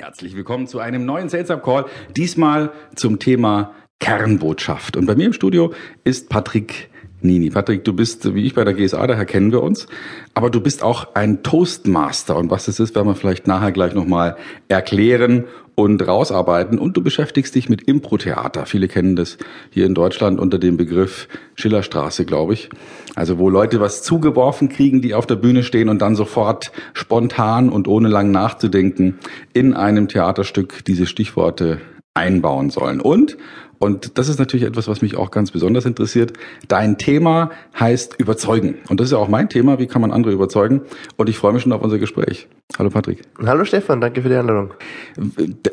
[0.00, 1.84] Herzlich willkommen zu einem neuen Sales Up Call.
[2.16, 4.96] Diesmal zum Thema Kernbotschaft.
[4.96, 6.88] Und bei mir im Studio ist Patrick
[7.20, 7.50] Nini.
[7.50, 9.86] Patrick, du bist wie ich bei der GSA, daher kennen wir uns.
[10.32, 12.34] Aber du bist auch ein Toastmaster.
[12.36, 14.36] Und was das ist, werden wir vielleicht nachher gleich nochmal
[14.68, 15.44] erklären
[15.74, 16.78] und rausarbeiten.
[16.78, 18.66] Und du beschäftigst dich mit Impro-Theater.
[18.66, 19.38] Viele kennen das
[19.70, 22.70] hier in Deutschland unter dem Begriff Schillerstraße, glaube ich.
[23.14, 27.68] Also wo Leute was zugeworfen kriegen, die auf der Bühne stehen und dann sofort spontan
[27.68, 29.18] und ohne lang nachzudenken
[29.52, 31.80] in einem Theaterstück diese Stichworte
[32.14, 33.00] einbauen sollen.
[33.00, 33.36] Und
[33.80, 36.34] und das ist natürlich etwas, was mich auch ganz besonders interessiert.
[36.68, 37.48] Dein Thema
[37.78, 38.74] heißt überzeugen.
[38.90, 39.78] Und das ist ja auch mein Thema.
[39.78, 40.82] Wie kann man andere überzeugen?
[41.16, 42.46] Und ich freue mich schon auf unser Gespräch.
[42.78, 43.22] Hallo Patrick.
[43.42, 44.74] Hallo Stefan, danke für die Einladung.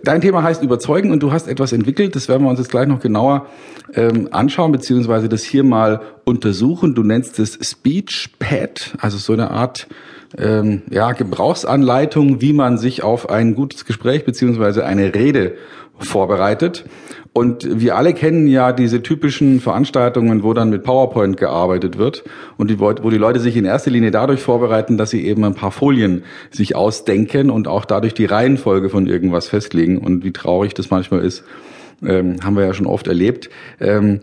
[0.06, 2.16] Dein Thema heißt überzeugen und du hast etwas entwickelt.
[2.16, 3.48] Das werden wir uns jetzt gleich noch genauer
[3.94, 6.96] ähm, anschauen, beziehungsweise das hier mal untersuchen.
[6.96, 9.90] Du nennst es Speechpad, also so eine Art
[10.38, 15.56] ähm, ja, Gebrauchsanleitung, wie man sich auf ein gutes Gespräch beziehungsweise eine Rede
[16.00, 16.86] vorbereitet.
[17.34, 22.24] Und wir alle kennen ja diese typischen Veranstaltungen, wo dann mit PowerPoint gearbeitet wird
[22.58, 25.54] und die, wo die Leute sich in erster Linie dadurch vorbereiten, dass sie eben ein
[25.54, 29.98] paar Folien sich ausdenken und auch dadurch die Reihenfolge von irgendwas festlegen.
[29.98, 31.44] Und wie traurig das manchmal ist,
[32.06, 33.50] ähm, haben wir ja schon oft erlebt.
[33.80, 34.22] Ähm,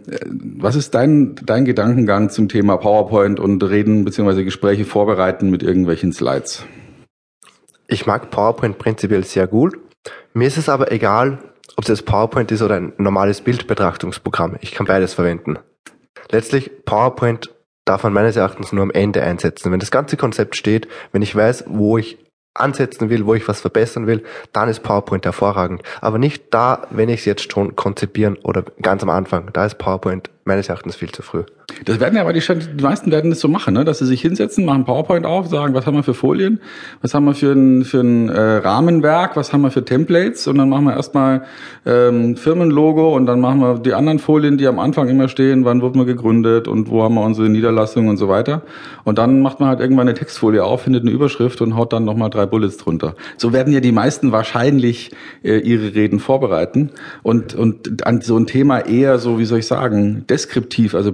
[0.58, 4.44] was ist dein, dein Gedankengang zum Thema PowerPoint und Reden bzw.
[4.44, 6.64] Gespräche vorbereiten mit irgendwelchen Slides?
[7.88, 9.74] Ich mag PowerPoint prinzipiell sehr gut.
[10.32, 11.38] Mir ist es aber egal,
[11.76, 14.56] ob es jetzt PowerPoint ist oder ein normales Bildbetrachtungsprogramm.
[14.60, 15.58] Ich kann beides verwenden.
[16.30, 19.72] Letztlich, PowerPoint darf man meines Erachtens nur am Ende einsetzen.
[19.72, 22.18] Wenn das ganze Konzept steht, wenn ich weiß, wo ich
[22.54, 25.82] ansetzen will, wo ich was verbessern will, dann ist PowerPoint hervorragend.
[26.00, 29.50] Aber nicht da, wenn ich es jetzt schon konzipieren oder ganz am Anfang.
[29.52, 31.44] Da ist PowerPoint meines Erachtens viel zu früh.
[31.84, 33.84] Das werden ja aber die, die meisten werden das so machen, ne?
[33.84, 36.60] dass sie sich hinsetzen, machen PowerPoint auf, sagen, was haben wir für Folien,
[37.02, 40.58] was haben wir für ein, für ein äh, Rahmenwerk, was haben wir für Templates und
[40.58, 41.44] dann machen wir erstmal
[41.86, 45.82] ähm, Firmenlogo und dann machen wir die anderen Folien, die am Anfang immer stehen, wann
[45.82, 48.62] wurden wir gegründet und wo haben wir unsere Niederlassung und so weiter.
[49.04, 52.04] Und dann macht man halt irgendwann eine Textfolie auf, findet eine Überschrift und haut dann
[52.04, 53.14] nochmal drei Bullets drunter.
[53.36, 55.10] So werden ja die meisten wahrscheinlich
[55.42, 56.90] äh, ihre Reden vorbereiten
[57.22, 61.12] und, und an so ein Thema eher so, wie soll ich sagen, deskriptiv, also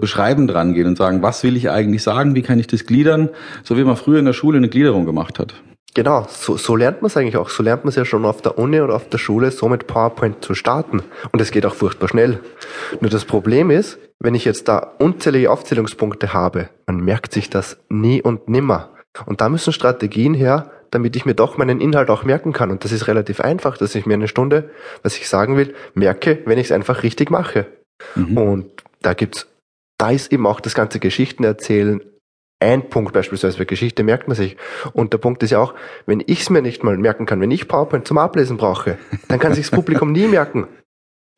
[0.50, 3.30] beschreibend rangehen und sagen, was will ich eigentlich sagen, wie kann ich das gliedern,
[3.62, 5.54] so wie man früher in der Schule eine Gliederung gemacht hat.
[5.94, 7.48] Genau, so, so lernt man es eigentlich auch.
[7.48, 9.88] So lernt man es ja schon auf der Uni oder auf der Schule, so mit
[9.88, 11.02] PowerPoint zu starten.
[11.32, 12.38] Und es geht auch furchtbar schnell.
[13.00, 17.78] Nur das Problem ist, wenn ich jetzt da unzählige Aufzählungspunkte habe, man merkt sich das
[17.88, 18.90] nie und nimmer.
[19.26, 22.70] Und da müssen Strategien her, damit ich mir doch meinen Inhalt auch merken kann.
[22.70, 24.70] Und das ist relativ einfach, dass ich mir eine Stunde,
[25.02, 27.66] was ich sagen will, merke, wenn ich es einfach richtig mache.
[28.14, 28.38] Mhm.
[28.38, 28.66] Und
[29.02, 29.48] da gibt's,
[30.00, 32.00] da ist eben auch das ganze Geschichten erzählen
[32.60, 34.56] ein Punkt beispielsweise für Geschichte merkt man sich.
[34.92, 35.74] Und der Punkt ist ja auch,
[36.06, 39.38] wenn ich es mir nicht mal merken kann, wenn ich PowerPoint zum Ablesen brauche, dann
[39.38, 40.68] kann sich das Publikum nie merken.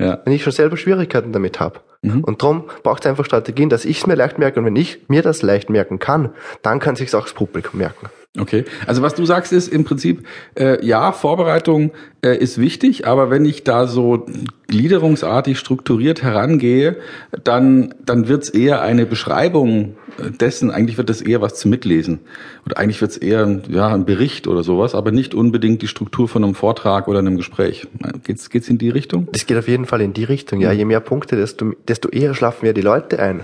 [0.00, 0.20] Ja.
[0.24, 1.80] Wenn ich schon selber Schwierigkeiten damit habe.
[2.02, 2.24] Mhm.
[2.24, 4.58] Und darum braucht es einfach Strategien, dass ich es mir leicht merke.
[4.58, 8.08] Und wenn ich mir das leicht merken kann, dann kann sich auch das Publikum merken.
[8.38, 10.26] Okay, also was du sagst ist im Prinzip,
[10.58, 11.92] äh, ja, Vorbereitung
[12.24, 14.24] äh, ist wichtig, aber wenn ich da so
[14.68, 16.96] gliederungsartig strukturiert herangehe,
[17.44, 19.96] dann, dann wird es eher eine Beschreibung
[20.40, 22.20] dessen, eigentlich wird das eher was zu mitlesen.
[22.66, 26.28] Oder eigentlich wird es eher ja, ein Bericht oder sowas, aber nicht unbedingt die Struktur
[26.28, 27.86] von einem Vortrag oder einem Gespräch.
[28.24, 29.28] Geht's, geht's in die Richtung?
[29.32, 30.72] Das geht auf jeden Fall in die Richtung, ja.
[30.72, 33.40] Je mehr Punkte, desto, desto eher schlafen wir die Leute ein.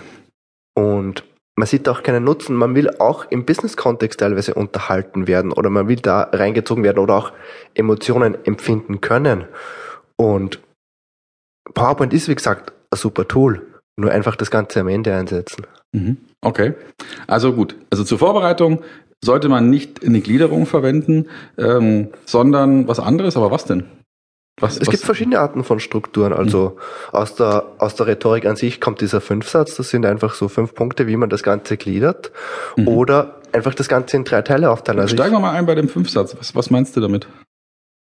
[0.75, 1.25] Und
[1.59, 2.55] man sieht auch keinen Nutzen.
[2.55, 7.17] Man will auch im Business-Kontext teilweise unterhalten werden oder man will da reingezogen werden oder
[7.17, 7.33] auch
[7.75, 9.45] Emotionen empfinden können.
[10.15, 10.61] Und
[11.75, 13.67] PowerPoint ist, wie gesagt, ein super Tool.
[13.97, 15.67] Nur einfach das Ganze am Ende einsetzen.
[15.91, 16.19] Mhm.
[16.43, 16.75] Okay.
[17.27, 17.75] Also gut.
[17.91, 18.83] Also zur Vorbereitung
[19.25, 21.27] sollte man nicht eine Gliederung verwenden,
[21.59, 23.37] ähm, sondern was anderes.
[23.37, 23.83] Aber was denn?
[24.61, 24.91] Was, es was?
[24.91, 26.33] gibt verschiedene Arten von Strukturen.
[26.33, 27.17] Also mhm.
[27.19, 29.77] aus, der, aus der Rhetorik an sich kommt dieser Fünfsatz.
[29.77, 32.33] Das sind einfach so fünf Punkte, wie man das Ganze gliedert.
[32.77, 32.89] Mhm.
[32.89, 35.01] Oder einfach das Ganze in drei Teile aufteilen.
[35.01, 36.37] Also Steigen wir mal ein bei dem Fünfsatz.
[36.39, 37.27] Was, was meinst du damit?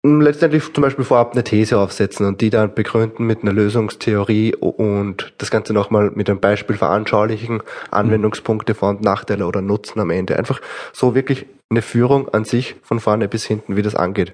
[0.04, 5.34] Letztendlich zum Beispiel vorab eine These aufsetzen und die dann begründen mit einer Lösungstheorie und
[5.38, 7.62] das Ganze nochmal mit einem Beispiel veranschaulichen,
[7.92, 10.38] Anwendungspunkte, Vor- und Nachteile oder Nutzen am Ende.
[10.38, 10.62] Einfach
[10.94, 14.34] so wirklich eine Führung an sich von vorne bis hinten, wie das angeht.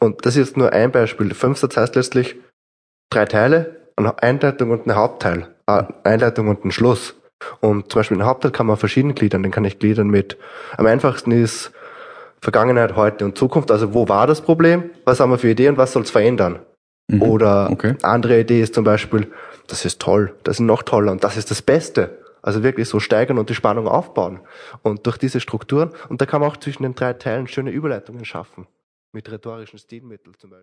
[0.00, 1.34] Und das ist nur ein Beispiel.
[1.34, 2.36] Fünfsatz heißt letztlich
[3.10, 7.14] drei Teile, eine Einleitung und eine Hauptteil, äh, Einleitung und ein Schluss.
[7.60, 9.42] Und zum Beispiel einen Hauptteil kann man verschieden gliedern.
[9.42, 10.38] Den kann ich gliedern mit,
[10.76, 11.72] am einfachsten ist
[12.42, 13.70] Vergangenheit, heute und Zukunft.
[13.70, 14.90] Also wo war das Problem?
[15.04, 15.76] Was haben wir für Ideen?
[15.76, 16.58] Was soll es verändern?
[17.06, 17.22] Mhm.
[17.22, 17.94] Oder okay.
[18.02, 19.30] andere Idee ist zum Beispiel,
[19.68, 22.18] das ist toll, das ist noch toller und das ist das Beste.
[22.42, 24.40] Also wirklich so steigern und die Spannung aufbauen.
[24.82, 28.24] Und durch diese Strukturen, und da kann man auch zwischen den drei Teilen schöne Überleitungen
[28.24, 28.66] schaffen.
[29.12, 30.60] Mit rhetorischen Stilmitteln zum Beispiel.